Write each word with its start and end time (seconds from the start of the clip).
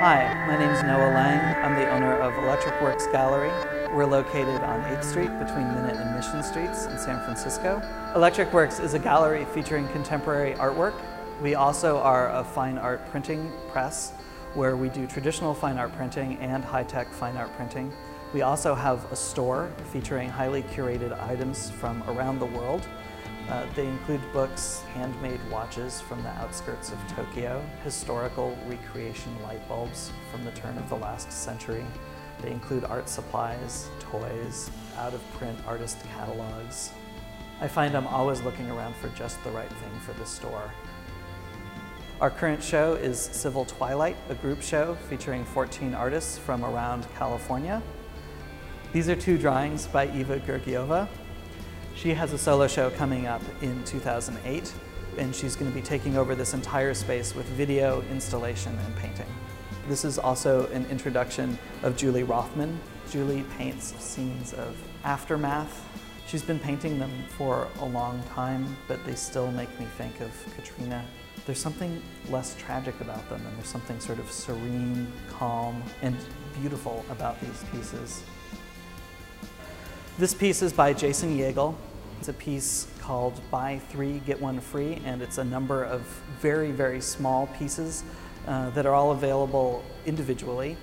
Hi, 0.00 0.32
my 0.46 0.56
name 0.56 0.70
is 0.70 0.80
Noah 0.84 1.10
Lang. 1.12 1.64
I'm 1.64 1.74
the 1.74 1.90
owner 1.90 2.14
of 2.20 2.32
Electric 2.44 2.80
Works 2.80 3.08
Gallery. 3.08 3.50
We're 3.92 4.06
located 4.06 4.62
on 4.62 4.80
8th 4.82 5.02
Street 5.02 5.38
between 5.40 5.66
Minna 5.74 5.92
and 5.92 6.14
Mission 6.14 6.40
Streets 6.44 6.84
in 6.86 6.96
San 7.00 7.20
Francisco. 7.24 7.82
Electric 8.14 8.52
Works 8.52 8.78
is 8.78 8.94
a 8.94 8.98
gallery 9.00 9.44
featuring 9.46 9.88
contemporary 9.88 10.52
artwork. 10.52 10.94
We 11.42 11.56
also 11.56 11.98
are 11.98 12.30
a 12.30 12.44
fine 12.44 12.78
art 12.78 13.10
printing 13.10 13.50
press 13.72 14.12
where 14.54 14.76
we 14.76 14.88
do 14.88 15.04
traditional 15.04 15.52
fine 15.52 15.78
art 15.78 15.92
printing 15.96 16.38
and 16.38 16.64
high-tech 16.64 17.10
fine 17.10 17.36
art 17.36 17.52
printing. 17.56 17.92
We 18.32 18.42
also 18.42 18.76
have 18.76 19.10
a 19.10 19.16
store 19.16 19.68
featuring 19.92 20.28
highly 20.28 20.62
curated 20.62 21.20
items 21.28 21.70
from 21.72 22.04
around 22.04 22.38
the 22.38 22.46
world 22.46 22.86
uh, 23.48 23.66
they 23.74 23.86
include 23.86 24.20
books, 24.32 24.82
handmade 24.92 25.40
watches 25.50 26.00
from 26.00 26.22
the 26.22 26.28
outskirts 26.28 26.92
of 26.92 26.98
Tokyo, 27.08 27.64
historical 27.82 28.56
recreation 28.66 29.34
light 29.42 29.66
bulbs 29.68 30.10
from 30.30 30.44
the 30.44 30.50
turn 30.50 30.76
of 30.76 30.88
the 30.90 30.96
last 30.96 31.32
century. 31.32 31.84
They 32.42 32.50
include 32.50 32.84
art 32.84 33.08
supplies, 33.08 33.88
toys, 34.00 34.70
out-of-print 34.96 35.58
artist 35.66 35.98
catalogs. 36.14 36.92
I 37.60 37.68
find 37.68 37.96
I'm 37.96 38.06
always 38.06 38.42
looking 38.42 38.70
around 38.70 38.94
for 38.96 39.08
just 39.10 39.42
the 39.42 39.50
right 39.50 39.68
thing 39.68 40.00
for 40.00 40.12
the 40.12 40.26
store. 40.26 40.70
Our 42.20 42.30
current 42.30 42.62
show 42.62 42.94
is 42.94 43.18
Civil 43.18 43.64
Twilight, 43.64 44.16
a 44.28 44.34
group 44.34 44.60
show 44.60 44.96
featuring 45.08 45.44
14 45.46 45.94
artists 45.94 46.36
from 46.36 46.64
around 46.64 47.06
California. 47.14 47.82
These 48.92 49.08
are 49.08 49.16
two 49.16 49.38
drawings 49.38 49.86
by 49.86 50.10
Eva 50.14 50.38
Gergiova. 50.40 51.08
She 51.98 52.14
has 52.14 52.32
a 52.32 52.38
solo 52.38 52.68
show 52.68 52.90
coming 52.90 53.26
up 53.26 53.42
in 53.60 53.82
2008, 53.82 54.72
and 55.16 55.34
she's 55.34 55.56
going 55.56 55.68
to 55.68 55.74
be 55.74 55.82
taking 55.82 56.16
over 56.16 56.36
this 56.36 56.54
entire 56.54 56.94
space 56.94 57.34
with 57.34 57.44
video, 57.46 58.02
installation, 58.02 58.78
and 58.86 58.94
painting. 58.94 59.26
This 59.88 60.04
is 60.04 60.16
also 60.16 60.68
an 60.68 60.86
introduction 60.92 61.58
of 61.82 61.96
Julie 61.96 62.22
Rothman. 62.22 62.78
Julie 63.10 63.44
paints 63.58 63.96
scenes 63.98 64.52
of 64.52 64.76
aftermath. 65.02 65.84
She's 66.28 66.44
been 66.44 66.60
painting 66.60 67.00
them 67.00 67.10
for 67.36 67.66
a 67.80 67.84
long 67.84 68.22
time, 68.32 68.76
but 68.86 69.04
they 69.04 69.16
still 69.16 69.50
make 69.50 69.80
me 69.80 69.86
think 69.96 70.20
of 70.20 70.30
Katrina. 70.54 71.04
There's 71.46 71.60
something 71.60 72.00
less 72.30 72.54
tragic 72.54 72.94
about 73.00 73.28
them, 73.28 73.44
and 73.44 73.56
there's 73.56 73.66
something 73.66 73.98
sort 73.98 74.20
of 74.20 74.30
serene, 74.30 75.12
calm, 75.28 75.82
and 76.02 76.16
beautiful 76.60 77.04
about 77.10 77.40
these 77.40 77.64
pieces. 77.72 78.22
This 80.16 80.32
piece 80.32 80.62
is 80.62 80.72
by 80.72 80.92
Jason 80.92 81.36
Yeagle. 81.36 81.74
It's 82.18 82.28
a 82.28 82.32
piece 82.32 82.88
called 82.98 83.40
Buy 83.48 83.80
Three, 83.90 84.20
Get 84.26 84.40
One 84.40 84.58
Free, 84.58 85.00
and 85.04 85.22
it's 85.22 85.38
a 85.38 85.44
number 85.44 85.84
of 85.84 86.00
very, 86.40 86.72
very 86.72 87.00
small 87.00 87.46
pieces 87.46 88.02
uh, 88.48 88.70
that 88.70 88.86
are 88.86 88.94
all 88.94 89.12
available 89.12 89.84
individually. 90.04 90.76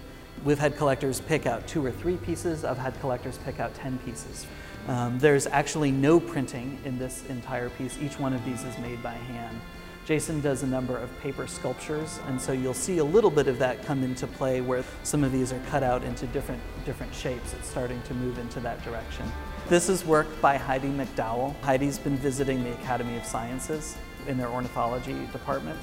We've 0.46 0.58
had 0.58 0.78
collectors 0.78 1.20
pick 1.20 1.46
out 1.46 1.68
two 1.68 1.86
or 1.86 1.92
three 1.92 2.16
pieces. 2.16 2.64
I've 2.64 2.78
had 2.78 2.98
collectors 3.02 3.38
pick 3.40 3.60
out 3.60 3.76
10 3.76 3.98
pieces. 4.00 4.48
Um, 4.88 5.20
there's 5.20 5.46
actually 5.46 5.92
no 5.92 6.22
printing 6.22 6.80
in 6.86 6.98
this 6.98 7.26
entire 7.28 7.70
piece. 7.70 7.98
Each 8.02 8.18
one 8.18 8.32
of 8.32 8.44
these 8.46 8.64
is 8.64 8.78
made 8.78 9.04
by 9.04 9.14
hand. 9.14 9.60
Jason 10.06 10.40
does 10.40 10.64
a 10.64 10.68
number 10.68 10.98
of 10.98 11.10
paper 11.20 11.48
sculptures, 11.48 12.20
and 12.28 12.40
so 12.40 12.54
you'll 12.54 12.74
see 12.74 13.00
a 13.00 13.04
little 13.04 13.32
bit 13.32 13.48
of 13.48 13.60
that 13.60 13.84
come 13.84 14.04
into 14.04 14.26
play 14.26 14.62
where 14.62 14.86
some 15.04 15.22
of 15.24 15.34
these 15.34 15.52
are 15.52 15.60
cut 15.70 15.84
out 15.84 16.02
into 16.06 16.28
different, 16.28 16.62
different 16.86 17.14
shapes. 17.14 17.54
It's 17.54 17.68
starting 17.68 18.02
to 18.04 18.14
move 18.14 18.38
into 18.38 18.62
that 18.62 18.82
direction. 18.86 19.30
This 19.68 19.90
is 19.90 20.06
work 20.06 20.28
by 20.42 20.58
Heidi 20.58 20.90
McDowell. 20.90 21.60
Heidi's 21.62 21.98
been 21.98 22.18
visiting 22.18 22.64
the 22.64 22.74
Academy 22.74 23.18
of 23.18 23.26
Sciences 23.26 23.98
in 24.28 24.38
their 24.38 24.50
ornithology 24.50 25.26
department. 25.32 25.80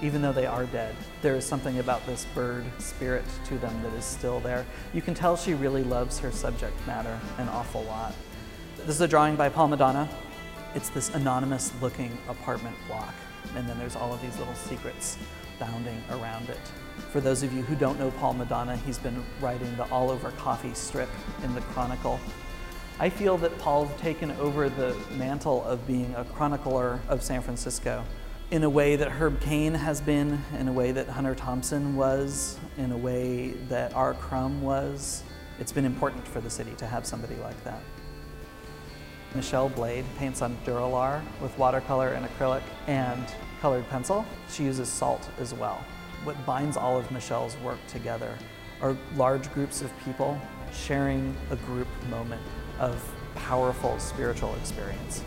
Even 0.00 0.22
though 0.22 0.32
they 0.32 0.46
are 0.46 0.64
dead, 0.64 0.96
there 1.20 1.34
is 1.34 1.44
something 1.44 1.78
about 1.78 2.06
this 2.06 2.24
bird 2.34 2.64
spirit 2.78 3.26
to 3.44 3.58
them 3.58 3.82
that 3.82 3.92
is 3.92 4.06
still 4.06 4.40
there. 4.40 4.64
You 4.94 5.02
can 5.02 5.12
tell 5.12 5.36
she 5.36 5.52
really 5.52 5.84
loves 5.84 6.18
her 6.18 6.32
subject 6.32 6.74
matter 6.86 7.20
an 7.36 7.46
awful 7.50 7.82
lot. 7.82 8.14
This 8.78 8.94
is 8.94 9.00
a 9.02 9.08
drawing 9.08 9.36
by 9.36 9.50
Paul 9.50 9.68
Madonna. 9.68 10.08
It's 10.74 10.88
this 10.88 11.14
anonymous 11.14 11.74
looking 11.82 12.16
apartment 12.30 12.76
block. 12.88 13.12
And 13.54 13.68
then 13.68 13.78
there's 13.78 13.96
all 13.96 14.14
of 14.14 14.22
these 14.22 14.38
little 14.38 14.54
secrets 14.54 15.18
bounding 15.60 16.02
around 16.10 16.48
it. 16.48 16.60
For 17.12 17.20
those 17.20 17.42
of 17.42 17.52
you 17.52 17.60
who 17.60 17.76
don't 17.76 17.98
know 17.98 18.12
Paul 18.12 18.32
Madonna, 18.32 18.78
he's 18.78 18.96
been 18.96 19.22
writing 19.42 19.76
the 19.76 19.84
All 19.90 20.10
Over 20.10 20.30
Coffee 20.32 20.72
strip 20.72 21.10
in 21.44 21.54
the 21.54 21.60
Chronicle. 21.60 22.18
I 22.98 23.10
feel 23.10 23.36
that 23.38 23.58
Paul's 23.58 23.90
taken 24.00 24.30
over 24.32 24.70
the 24.70 24.96
mantle 25.18 25.62
of 25.64 25.86
being 25.86 26.14
a 26.14 26.24
chronicler 26.24 26.98
of 27.08 27.22
San 27.22 27.42
Francisco 27.42 28.02
in 28.50 28.64
a 28.64 28.70
way 28.70 28.96
that 28.96 29.08
Herb 29.08 29.38
Caen 29.42 29.74
has 29.74 30.00
been, 30.00 30.40
in 30.58 30.66
a 30.66 30.72
way 30.72 30.92
that 30.92 31.06
Hunter 31.06 31.34
Thompson 31.34 31.94
was, 31.94 32.58
in 32.78 32.92
a 32.92 32.96
way 32.96 33.50
that 33.68 33.92
R. 33.94 34.14
Crumb 34.14 34.62
was. 34.62 35.22
It's 35.60 35.72
been 35.72 35.84
important 35.84 36.26
for 36.26 36.40
the 36.40 36.48
city 36.48 36.72
to 36.78 36.86
have 36.86 37.04
somebody 37.04 37.34
like 37.36 37.62
that. 37.64 37.82
Michelle 39.34 39.68
Blade 39.68 40.06
paints 40.16 40.40
on 40.40 40.56
Duralar 40.64 41.20
with 41.42 41.56
watercolor 41.58 42.14
and 42.14 42.24
acrylic 42.24 42.62
and 42.86 43.26
colored 43.60 43.86
pencil. 43.90 44.24
She 44.48 44.64
uses 44.64 44.88
salt 44.88 45.28
as 45.38 45.52
well. 45.52 45.84
What 46.24 46.46
binds 46.46 46.78
all 46.78 46.96
of 46.96 47.10
Michelle's 47.10 47.58
work 47.58 47.78
together 47.88 48.38
are 48.80 48.96
large 49.16 49.52
groups 49.52 49.82
of 49.82 49.92
people 50.02 50.40
sharing 50.72 51.36
a 51.50 51.56
group 51.56 51.88
moment 52.08 52.40
of 52.78 53.02
powerful 53.34 53.98
spiritual 53.98 54.54
experience. 54.56 55.22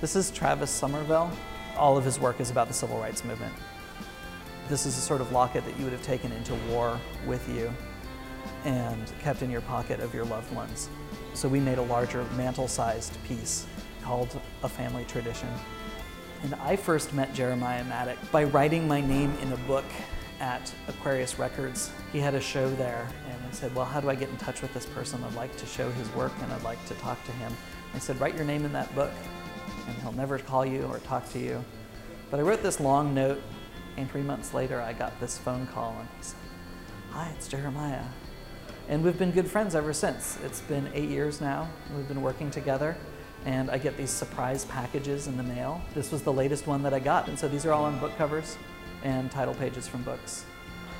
This 0.00 0.16
is 0.16 0.30
Travis 0.30 0.70
Somerville. 0.70 1.30
All 1.76 1.96
of 1.96 2.04
his 2.04 2.18
work 2.18 2.40
is 2.40 2.50
about 2.50 2.68
the 2.68 2.74
civil 2.74 2.98
rights 2.98 3.24
movement. 3.24 3.54
This 4.68 4.86
is 4.86 4.98
a 4.98 5.00
sort 5.00 5.20
of 5.20 5.32
locket 5.32 5.64
that 5.64 5.78
you 5.78 5.84
would 5.84 5.92
have 5.92 6.02
taken 6.02 6.30
into 6.32 6.54
war 6.70 7.00
with 7.26 7.48
you 7.48 7.72
and 8.64 9.12
kept 9.20 9.42
in 9.42 9.50
your 9.50 9.60
pocket 9.62 10.00
of 10.00 10.14
your 10.14 10.24
loved 10.24 10.52
ones. 10.54 10.90
So 11.34 11.48
we 11.48 11.60
made 11.60 11.78
a 11.78 11.82
larger 11.82 12.24
mantle-sized 12.36 13.16
piece 13.24 13.66
called 14.02 14.40
A 14.62 14.68
Family 14.68 15.04
Tradition. 15.04 15.48
And 16.42 16.54
I 16.56 16.76
first 16.76 17.14
met 17.14 17.34
Jeremiah 17.34 17.84
Maddock 17.84 18.18
by 18.30 18.44
writing 18.44 18.86
my 18.86 19.00
name 19.00 19.36
in 19.42 19.52
a 19.52 19.56
book 19.58 19.84
at 20.40 20.72
Aquarius 20.86 21.38
Records. 21.38 21.90
He 22.12 22.20
had 22.20 22.34
a 22.34 22.40
show 22.40 22.68
there 22.76 23.08
I 23.48 23.52
said, 23.52 23.74
well, 23.74 23.86
how 23.86 24.00
do 24.00 24.10
I 24.10 24.14
get 24.14 24.28
in 24.28 24.36
touch 24.36 24.60
with 24.60 24.74
this 24.74 24.84
person? 24.84 25.24
I'd 25.24 25.34
like 25.34 25.56
to 25.56 25.64
show 25.64 25.90
his 25.92 26.08
work 26.10 26.32
and 26.42 26.52
I'd 26.52 26.62
like 26.62 26.84
to 26.86 26.94
talk 26.94 27.22
to 27.24 27.32
him. 27.32 27.52
I 27.94 27.98
said, 27.98 28.20
write 28.20 28.34
your 28.34 28.44
name 28.44 28.64
in 28.66 28.72
that 28.74 28.94
book 28.94 29.10
and 29.86 29.96
he'll 30.02 30.12
never 30.12 30.38
call 30.38 30.66
you 30.66 30.82
or 30.82 30.98
talk 30.98 31.28
to 31.30 31.38
you. 31.38 31.64
But 32.30 32.40
I 32.40 32.42
wrote 32.42 32.62
this 32.62 32.78
long 32.78 33.14
note 33.14 33.40
and 33.96 34.10
three 34.10 34.22
months 34.22 34.52
later 34.52 34.80
I 34.82 34.92
got 34.92 35.18
this 35.18 35.38
phone 35.38 35.66
call 35.68 35.96
and 35.98 36.08
he 36.18 36.22
said, 36.22 36.38
hi, 37.10 37.32
it's 37.34 37.48
Jeremiah. 37.48 38.04
And 38.88 39.02
we've 39.02 39.18
been 39.18 39.30
good 39.30 39.48
friends 39.48 39.74
ever 39.74 39.94
since. 39.94 40.38
It's 40.44 40.60
been 40.60 40.90
eight 40.92 41.08
years 41.08 41.40
now. 41.40 41.70
We've 41.96 42.08
been 42.08 42.22
working 42.22 42.50
together 42.50 42.96
and 43.46 43.70
I 43.70 43.78
get 43.78 43.96
these 43.96 44.10
surprise 44.10 44.66
packages 44.66 45.26
in 45.26 45.38
the 45.38 45.42
mail. 45.42 45.80
This 45.94 46.12
was 46.12 46.22
the 46.22 46.32
latest 46.32 46.66
one 46.66 46.82
that 46.82 46.92
I 46.92 46.98
got. 46.98 47.28
And 47.28 47.38
so 47.38 47.48
these 47.48 47.64
are 47.64 47.72
all 47.72 47.84
on 47.84 47.98
book 47.98 48.14
covers 48.18 48.58
and 49.04 49.30
title 49.30 49.54
pages 49.54 49.88
from 49.88 50.02
books. 50.02 50.44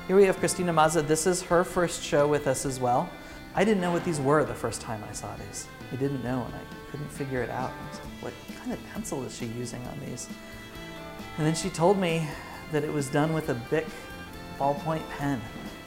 Here 0.09 0.15
we 0.15 0.25
have 0.25 0.39
Christina 0.39 0.73
Maza. 0.73 1.03
This 1.03 1.27
is 1.27 1.43
her 1.43 1.63
first 1.63 2.01
show 2.01 2.27
with 2.27 2.47
us 2.47 2.65
as 2.65 2.79
well. 2.79 3.07
I 3.53 3.63
didn't 3.63 3.79
know 3.79 3.91
what 3.91 4.03
these 4.03 4.19
were 4.19 4.43
the 4.43 4.55
first 4.55 4.81
time 4.81 5.03
I 5.07 5.13
saw 5.13 5.35
these. 5.35 5.67
I 5.91 5.97
didn't 5.97 6.23
know 6.23 6.43
and 6.45 6.55
I 6.55 6.89
couldn't 6.89 7.11
figure 7.11 7.43
it 7.43 7.51
out. 7.51 7.71
Like, 8.23 8.33
what 8.47 8.57
kind 8.57 8.73
of 8.73 8.83
pencil 8.91 9.23
is 9.23 9.37
she 9.37 9.45
using 9.45 9.79
on 9.85 9.99
these? 9.99 10.27
And 11.37 11.45
then 11.45 11.53
she 11.53 11.69
told 11.69 11.99
me 11.99 12.27
that 12.71 12.83
it 12.83 12.91
was 12.91 13.07
done 13.07 13.33
with 13.33 13.49
a 13.49 13.53
Bic 13.69 13.85
ballpoint 14.57 15.07
pen. 15.11 15.39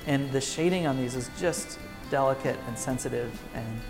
And 0.06 0.30
the 0.30 0.40
shading 0.40 0.86
on 0.86 0.96
these 0.96 1.16
is 1.16 1.28
just 1.36 1.80
delicate 2.08 2.60
and 2.68 2.78
sensitive 2.78 3.36
and 3.56 3.80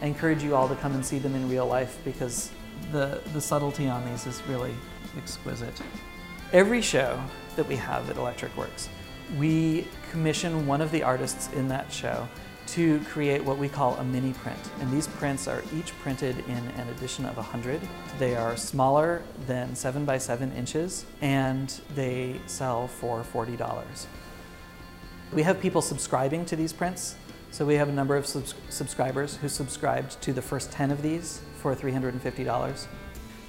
I 0.00 0.06
encourage 0.06 0.42
you 0.42 0.56
all 0.56 0.68
to 0.68 0.74
come 0.74 0.92
and 0.94 1.06
see 1.06 1.20
them 1.20 1.36
in 1.36 1.48
real 1.48 1.68
life 1.68 1.98
because 2.04 2.50
the, 2.90 3.20
the 3.32 3.40
subtlety 3.40 3.86
on 3.86 4.04
these 4.10 4.26
is 4.26 4.42
really 4.48 4.74
exquisite. 5.16 5.80
Every 6.52 6.82
show 6.82 7.22
that 7.56 7.66
we 7.66 7.76
have 7.76 8.08
at 8.10 8.16
Electric 8.16 8.56
Works, 8.56 8.88
we 9.38 9.86
commission 10.10 10.66
one 10.66 10.80
of 10.80 10.90
the 10.90 11.02
artists 11.02 11.52
in 11.52 11.68
that 11.68 11.92
show 11.92 12.28
to 12.66 13.00
create 13.00 13.44
what 13.44 13.58
we 13.58 13.68
call 13.68 13.96
a 13.96 14.04
mini 14.04 14.32
print. 14.32 14.58
And 14.80 14.90
these 14.90 15.06
prints 15.06 15.48
are 15.48 15.62
each 15.76 15.92
printed 15.98 16.38
in 16.48 16.56
an 16.56 16.88
edition 16.88 17.24
of 17.26 17.36
100. 17.36 17.80
They 18.18 18.36
are 18.36 18.56
smaller 18.56 19.22
than 19.46 19.74
7 19.74 20.04
by 20.04 20.18
7 20.18 20.52
inches 20.52 21.04
and 21.20 21.68
they 21.94 22.40
sell 22.46 22.88
for 22.88 23.22
$40. 23.22 24.06
We 25.32 25.42
have 25.42 25.60
people 25.60 25.82
subscribing 25.82 26.44
to 26.46 26.56
these 26.56 26.72
prints. 26.72 27.16
So 27.50 27.66
we 27.66 27.74
have 27.74 27.88
a 27.88 27.92
number 27.92 28.16
of 28.16 28.26
subs 28.26 28.54
subscribers 28.70 29.36
who 29.36 29.48
subscribed 29.48 30.20
to 30.22 30.32
the 30.32 30.40
first 30.40 30.72
10 30.72 30.90
of 30.90 31.02
these 31.02 31.42
for 31.60 31.74
$350. 31.74 32.86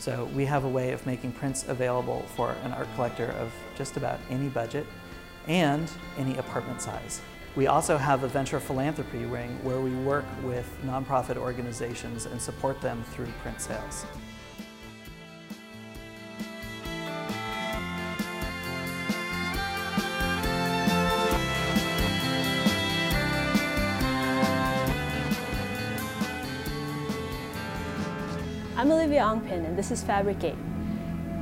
So 0.04 0.26
we 0.36 0.44
have 0.44 0.66
a 0.66 0.68
way 0.68 0.92
of 0.92 1.06
making 1.06 1.32
prints 1.32 1.64
available 1.70 2.24
for 2.36 2.58
an 2.66 2.74
art 2.74 2.90
collector 2.96 3.28
of 3.40 3.54
just 3.74 3.96
about 3.96 4.20
any 4.30 4.50
budget 4.50 4.86
and 5.48 5.90
any 6.18 6.36
apartment 6.36 6.82
size. 6.82 7.22
We 7.56 7.68
also 7.68 7.96
have 7.96 8.24
a 8.24 8.28
venture 8.28 8.60
philanthropy 8.60 9.26
wing 9.26 9.58
where 9.64 9.80
we 9.80 9.92
work 9.92 10.26
with 10.44 10.70
nonprofit 10.84 11.38
organizations 11.38 12.26
and 12.26 12.42
support 12.42 12.82
them 12.82 13.02
through 13.14 13.28
print 13.42 13.62
sales. 13.62 14.06
I'm 29.14 29.20
Olivia 29.20 29.58
Ongpin 29.60 29.66
and 29.68 29.78
this 29.78 29.92
is 29.92 30.02
Fabricate, 30.02 30.56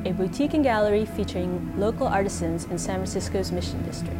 a 0.03 0.11
boutique 0.11 0.53
and 0.53 0.63
gallery 0.63 1.05
featuring 1.05 1.73
local 1.79 2.05
artisans 2.05 2.65
in 2.65 2.77
San 2.77 2.95
Francisco's 2.95 3.53
Mission 3.53 3.81
District. 3.83 4.19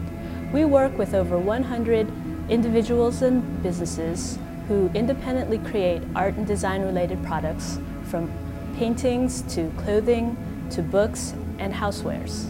We 0.54 0.64
work 0.64 0.98
with 0.98 1.14
over 1.14 1.38
100 1.38 2.08
individuals 2.50 3.22
and 3.24 3.62
businesses 3.62 4.40
who 4.70 4.90
independently 4.94 5.58
create 5.58 6.02
art 6.16 6.36
and 6.36 6.48
design 6.48 6.84
related 6.84 7.22
products 7.26 7.78
from 8.06 8.32
paintings 8.78 9.42
to 9.54 9.70
clothing 9.80 10.38
to 10.70 10.82
books 10.82 11.34
and 11.60 11.74
housewares. 11.74 12.50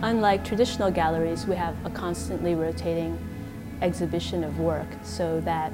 Unlike 0.00 0.46
traditional 0.46 0.90
galleries, 0.90 1.46
we 1.46 1.56
have 1.56 1.76
a 1.84 1.90
constantly 1.90 2.54
rotating 2.54 3.18
exhibition 3.82 4.42
of 4.42 4.58
work 4.58 4.88
so 5.02 5.38
that 5.42 5.70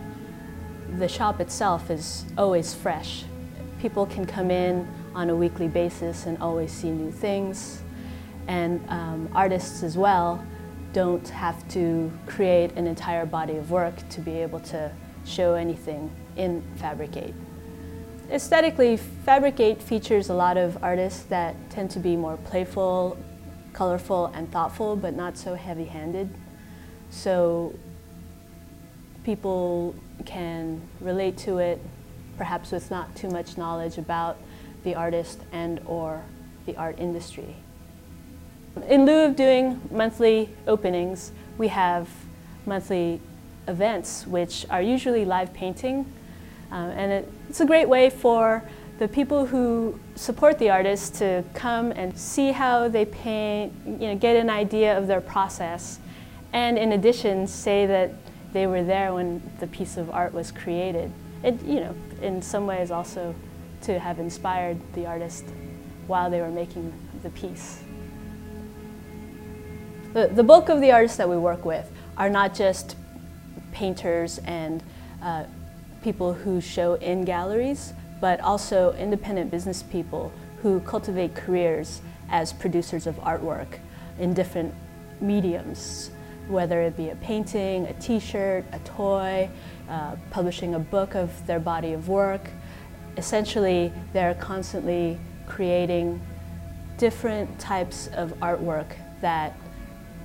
the 0.99 1.07
shop 1.07 1.41
itself 1.41 1.89
is 1.89 2.25
always 2.37 2.75
fresh. 2.75 3.25
People 3.87 4.07
can 4.07 4.27
come 4.27 4.51
in 4.51 4.85
on 5.15 5.31
a 5.31 5.37
weekly 5.37 5.69
basis 5.69 6.27
and 6.27 6.37
always 6.39 6.73
see 6.73 6.91
new 6.91 7.13
things. 7.13 7.85
And 8.49 8.85
um, 8.89 9.29
artists 9.33 9.85
as 9.85 9.97
well 9.97 10.45
don't 10.93 11.29
have 11.29 11.57
to 11.69 12.11
create 12.27 12.73
an 12.73 12.89
entire 12.89 13.25
body 13.25 13.59
of 13.59 13.71
work 13.71 13.95
to 14.09 14.21
be 14.21 14.33
able 14.43 14.59
to 14.75 14.91
show 15.25 15.55
anything 15.55 16.11
in 16.35 16.65
Fabricate. 16.79 17.33
Aesthetically, 18.29 18.97
Fabricate 18.97 19.81
features 19.81 20.31
a 20.31 20.35
lot 20.35 20.57
of 20.57 20.83
artists 20.83 21.23
that 21.27 21.55
tend 21.71 21.89
to 21.93 22.01
be 22.01 22.17
more 22.17 22.39
playful, 22.39 23.17
colorful, 23.73 24.33
and 24.35 24.51
thoughtful, 24.51 24.97
but 24.97 25.15
not 25.15 25.39
so 25.39 25.55
heavy-handed. 25.55 26.29
So 27.11 27.73
people 29.23 29.95
can 30.25 30.81
relate 31.01 31.37
to 31.37 31.59
it, 31.59 31.81
perhaps 32.37 32.71
with 32.71 32.91
not 32.91 33.15
too 33.17 33.29
much 33.29 33.57
knowledge 33.57 33.99
about 33.99 34.37
the 34.85 34.95
artist 34.95 35.41
and 35.53 35.81
or 35.87 36.23
the 36.67 36.77
art 36.77 36.99
industry. 36.99 37.57
In 38.89 39.07
lieu 39.07 39.25
of 39.25 39.37
doing 39.37 39.81
monthly 39.91 40.51
openings, 40.67 41.33
we 41.59 41.69
have 41.69 42.09
monthly 42.67 43.21
events, 43.69 44.27
which 44.27 44.67
are 44.71 44.83
usually 44.83 45.25
live 45.25 45.53
painting. 45.55 46.05
Um, 46.71 46.91
and 46.91 47.13
it, 47.13 47.33
it's 47.49 47.61
a 47.61 47.67
great 47.67 47.89
way 47.89 48.11
for 48.11 48.63
the 48.99 49.09
people 49.09 49.47
who 49.47 49.99
support 50.15 50.59
the 50.59 50.71
artists 50.71 51.19
to 51.19 51.45
come 51.55 51.93
and 51.93 52.17
see 52.19 52.53
how 52.53 52.89
they 52.89 53.05
paint, 53.05 53.73
you 53.87 54.09
know, 54.09 54.17
get 54.17 54.37
an 54.37 54.51
idea 54.51 54.97
of 54.97 55.07
their 55.07 55.21
process, 55.21 55.99
and 56.53 56.79
in 56.79 56.93
addition, 56.93 57.47
say 57.47 57.87
that 57.87 58.13
they 58.53 58.67
were 58.67 58.83
there 58.83 59.13
when 59.13 59.43
the 59.61 59.67
piece 59.67 59.97
of 59.99 60.09
art 60.11 60.33
was 60.33 60.51
created. 60.51 61.13
It, 61.47 61.63
you 61.63 61.79
know, 61.79 61.95
in 62.21 62.43
some 62.43 62.67
ways 62.67 62.91
also 62.91 63.33
to 63.83 64.01
have 64.01 64.19
inspired 64.19 64.79
the 64.95 65.07
artist 65.07 65.45
while 66.09 66.29
they 66.29 66.41
were 66.41 66.51
making 66.51 66.93
the 67.23 67.31
piece. 67.31 67.85
The, 70.13 70.27
the 70.27 70.43
bulk 70.43 70.69
of 70.69 70.81
the 70.81 70.91
artists 70.91 71.17
that 71.19 71.29
we 71.29 71.37
work 71.37 71.65
with 71.65 71.89
are 72.17 72.29
not 72.29 72.53
just 72.53 72.97
painters 73.71 74.39
and 74.39 74.83
uh, 75.23 75.45
people 76.03 76.35
who 76.35 76.61
show 76.61 76.95
in 76.95 77.25
galleries, 77.25 77.93
but 78.21 78.41
also 78.41 78.93
independent 78.95 79.53
business 79.53 79.85
people 79.85 80.33
who 80.63 80.81
cultivate 80.81 81.37
careers 81.37 82.01
as 82.29 82.53
producers 82.53 83.07
of 83.07 83.15
artwork 83.19 83.79
in 84.19 84.35
different 84.35 84.75
mediums 85.21 86.11
whether 86.49 86.83
it 86.83 86.97
be 86.97 87.11
a 87.11 87.17
painting, 87.17 87.87
a 87.87 87.93
t-shirt, 87.95 88.65
a 88.73 88.79
toy, 88.81 89.49
uh, 89.89 90.17
publishing 90.31 90.75
a 90.75 90.79
book 90.79 91.15
of 91.15 91.47
their 91.47 91.61
body 91.61 91.93
of 91.93 92.09
work. 92.09 92.51
Essentially, 93.17 93.93
they're 94.13 94.35
constantly 94.35 95.19
creating 95.47 96.21
different 96.99 97.59
types 97.59 98.09
of 98.09 98.33
artwork 98.41 98.87
that 99.21 99.57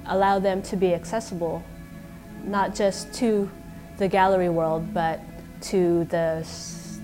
allow 0.08 0.40
them 0.40 0.62
to 0.64 0.76
be 0.76 0.94
accessible 0.94 1.64
not 2.44 2.74
just 2.74 3.14
to 3.14 3.50
the 3.98 4.08
gallery 4.08 4.50
world, 4.50 4.94
but 4.94 5.20
to 5.62 6.06
the 6.06 6.46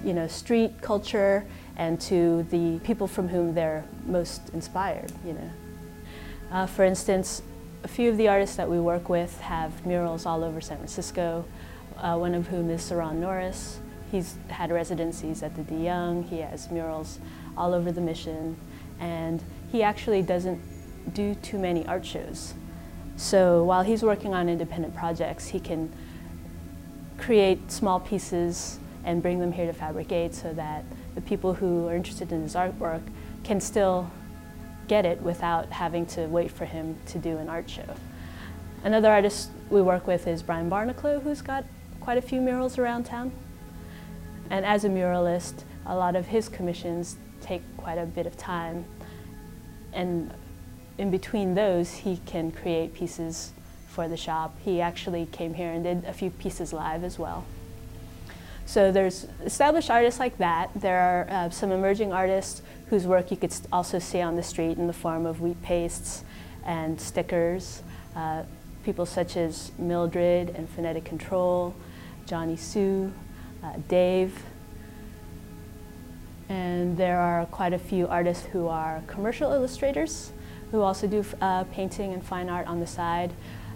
you 0.03 0.13
know, 0.13 0.27
street 0.27 0.81
culture 0.81 1.45
and 1.75 1.99
to 2.01 2.43
the 2.49 2.79
people 2.79 3.07
from 3.07 3.27
whom 3.27 3.53
they're 3.53 3.85
most 4.05 4.49
inspired. 4.53 5.11
You 5.25 5.33
know. 5.33 5.51
Uh, 6.51 6.65
for 6.65 6.83
instance, 6.83 7.41
a 7.83 7.87
few 7.87 8.09
of 8.09 8.17
the 8.17 8.27
artists 8.27 8.55
that 8.55 8.69
we 8.69 8.79
work 8.79 9.09
with 9.09 9.39
have 9.41 9.85
murals 9.85 10.25
all 10.25 10.43
over 10.43 10.59
San 10.61 10.77
Francisco, 10.77 11.45
uh, 11.97 12.17
one 12.17 12.33
of 12.33 12.47
whom 12.47 12.69
is 12.69 12.81
Sirron 12.81 13.15
Norris. 13.15 13.79
He's 14.11 14.35
had 14.49 14.71
residencies 14.71 15.43
at 15.43 15.55
the 15.55 15.63
De 15.63 15.75
Young, 15.75 16.23
he 16.23 16.39
has 16.39 16.71
murals 16.71 17.19
all 17.57 17.73
over 17.73 17.91
the 17.91 18.01
Mission, 18.01 18.57
and 18.99 19.43
he 19.71 19.83
actually 19.83 20.21
doesn't 20.21 20.61
do 21.13 21.35
too 21.35 21.57
many 21.57 21.85
art 21.85 22.05
shows. 22.05 22.53
So 23.15 23.63
while 23.63 23.83
he's 23.83 24.03
working 24.03 24.33
on 24.33 24.47
independent 24.47 24.95
projects, 24.95 25.47
he 25.47 25.59
can 25.59 25.91
create 27.17 27.71
small 27.71 27.99
pieces 27.99 28.79
and 29.03 29.21
bring 29.21 29.39
them 29.39 29.51
here 29.51 29.65
to 29.65 29.73
Fabricate 29.73 30.35
so 30.35 30.53
that 30.53 30.83
the 31.15 31.21
people 31.21 31.53
who 31.55 31.87
are 31.87 31.95
interested 31.95 32.31
in 32.31 32.43
his 32.43 32.55
artwork 32.55 33.01
can 33.43 33.59
still 33.59 34.11
get 34.87 35.05
it 35.05 35.21
without 35.21 35.71
having 35.71 36.05
to 36.07 36.25
wait 36.27 36.51
for 36.51 36.65
him 36.65 36.97
to 37.07 37.17
do 37.17 37.37
an 37.37 37.49
art 37.49 37.69
show. 37.69 37.95
Another 38.83 39.11
artist 39.11 39.49
we 39.69 39.81
work 39.81 40.07
with 40.07 40.27
is 40.27 40.41
Brian 40.41 40.69
Barneclo, 40.69 41.21
who's 41.21 41.41
got 41.41 41.65
quite 41.99 42.17
a 42.17 42.21
few 42.21 42.39
murals 42.39 42.77
around 42.77 43.05
town. 43.05 43.31
And 44.49 44.65
as 44.65 44.85
a 44.85 44.89
muralist, 44.89 45.63
a 45.85 45.95
lot 45.95 46.15
of 46.15 46.27
his 46.27 46.47
commissions 46.47 47.17
take 47.41 47.61
quite 47.77 47.97
a 47.97 48.05
bit 48.05 48.25
of 48.25 48.37
time. 48.37 48.85
And 49.93 50.33
in 50.97 51.11
between 51.11 51.55
those, 51.55 51.91
he 51.91 52.21
can 52.25 52.51
create 52.51 52.93
pieces 52.93 53.51
for 53.87 54.07
the 54.07 54.17
shop. 54.17 54.55
He 54.63 54.79
actually 54.79 55.25
came 55.31 55.53
here 55.53 55.71
and 55.71 55.83
did 55.83 56.05
a 56.05 56.13
few 56.13 56.29
pieces 56.29 56.71
live 56.71 57.03
as 57.03 57.19
well. 57.19 57.45
So 58.67 58.91
there's 58.91 59.25
established 59.45 59.89
artists 59.89 60.19
like 60.19 60.37
that. 60.39 60.69
There 60.75 60.99
are 60.99 61.27
uh, 61.29 61.49
some 61.49 61.71
emerging 61.71 62.11
artists 62.11 62.61
whose 62.89 63.07
work 63.07 63.31
you 63.31 63.37
could 63.37 63.53
also 63.71 63.97
see 63.97 64.19
on 64.19 64.35
the 64.35 64.43
street 64.43 64.77
in 64.77 64.87
the 64.87 64.93
form 64.93 65.25
of 65.25 65.39
wheat 65.39 65.61
pastes 65.63 66.25
and 66.65 66.99
stickers. 66.99 67.81
Uh, 68.13 68.43
people 68.83 69.05
such 69.05 69.37
as 69.37 69.71
Mildred 69.77 70.49
and 70.49 70.69
Phonetic 70.69 71.05
Control, 71.05 71.73
Johnny 72.25 72.57
Sue, 72.57 73.13
uh, 73.63 73.71
Dave. 73.87 74.37
And 76.49 76.97
there 76.97 77.19
are 77.21 77.45
quite 77.45 77.71
a 77.71 77.79
few 77.79 78.05
artists 78.07 78.47
who 78.47 78.67
are 78.67 79.01
commercial 79.07 79.53
illustrators 79.53 80.33
who 80.71 80.81
also 80.81 81.07
do 81.07 81.23
uh, 81.39 81.63
painting 81.71 82.11
and 82.11 82.21
fine 82.21 82.49
art 82.49 82.67
on 82.67 82.81
the 82.81 82.87
side. 82.87 83.31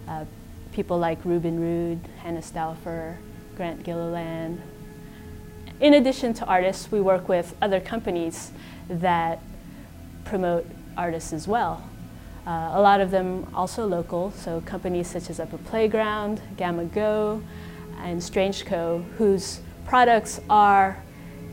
Uh, 0.06 0.26
people 0.72 0.98
like 0.98 1.18
Ruben 1.24 1.58
Rude, 1.58 2.00
Hannah 2.18 2.40
Stouffer, 2.40 3.16
Grant 3.56 3.82
Gilliland, 3.84 4.60
in 5.82 5.94
addition 5.94 6.32
to 6.34 6.46
artists, 6.46 6.92
we 6.92 7.00
work 7.00 7.28
with 7.28 7.56
other 7.60 7.80
companies 7.80 8.52
that 8.88 9.40
promote 10.24 10.64
artists 10.96 11.32
as 11.32 11.48
well. 11.48 11.82
Uh, 12.46 12.70
a 12.74 12.80
lot 12.80 13.00
of 13.00 13.10
them 13.10 13.46
also 13.52 13.84
local, 13.84 14.30
so 14.30 14.60
companies 14.60 15.08
such 15.08 15.28
as 15.28 15.40
Upper 15.40 15.58
Playground, 15.58 16.40
Gama-Go, 16.56 17.42
and 17.98 18.22
Strange 18.22 18.64
Co., 18.64 19.04
whose 19.18 19.60
products 19.84 20.40
are 20.48 21.02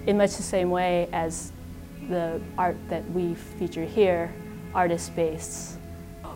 in 0.05 0.17
much 0.17 0.35
the 0.37 0.43
same 0.43 0.69
way 0.69 1.09
as 1.11 1.51
the 2.09 2.39
art 2.57 2.77
that 2.89 3.09
we 3.11 3.33
feature 3.33 3.85
here, 3.85 4.33
artist-based. 4.75 5.77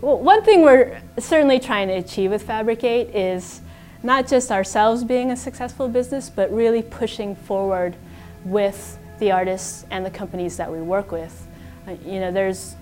Well, 0.01 0.19
one 0.19 0.43
thing 0.43 0.63
we're 0.63 1.00
certainly 1.19 1.59
trying 1.59 1.89
to 1.89 1.95
achieve 1.95 2.31
with 2.31 2.43
Fabricate 2.43 3.15
is 3.15 3.62
not 4.03 4.27
just 4.27 4.51
ourselves 4.51 5.03
being 5.03 5.31
a 5.31 5.36
successful 5.36 5.88
business, 5.88 6.29
but 6.29 6.51
really 6.53 6.81
pushing 6.81 7.36
forward 7.36 7.95
with 8.43 9.00
the 9.19 9.31
artists 9.31 9.86
and 9.89 10.05
the 10.05 10.12
companies 10.12 10.57
that 10.57 10.69
we 10.69 10.81
work 10.81 11.12
with. 11.12 11.48
Uh, 11.88 11.95
you 12.05 12.19
know, 12.19 12.31
there's 12.31 12.75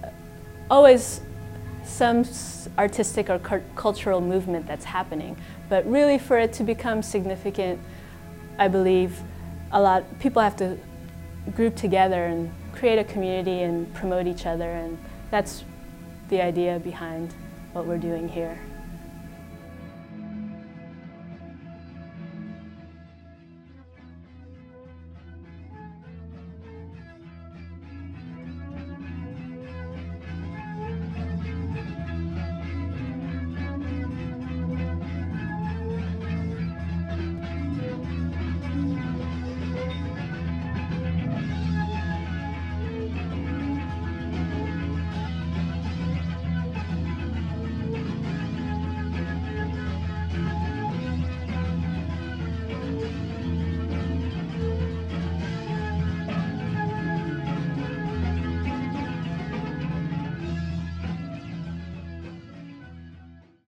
always 0.70 1.22
some 1.84 2.25
artistic 2.78 3.30
or 3.30 3.40
cultural 3.75 4.22
movement 4.22 4.66
that's 4.66 4.86
happening, 4.86 5.38
but 5.70 5.86
really 5.86 6.18
for 6.18 6.38
it 6.40 6.54
to 6.54 6.63
become 6.63 7.04
significant, 7.04 7.80
I 8.58 8.68
believe 8.68 9.20
a 9.72 9.82
lot 9.82 10.04
people 10.20 10.42
have 10.42 10.56
to 10.58 10.78
group 11.56 11.75
together 11.75 12.25
and 12.25 12.51
create 12.74 13.00
a 13.00 13.04
community 13.04 13.62
and 13.62 13.92
promote 13.94 14.28
each 14.28 14.46
other, 14.46 14.70
and 14.70 14.98
that's 15.30 15.63
the 16.30 16.42
idea 16.42 16.80
behind 16.80 17.34
what 17.74 17.86
we're 17.86 17.98
doing 17.98 18.28
here. 18.28 18.60